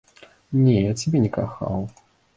[0.61, 1.89] Не, я цябе не кахаў.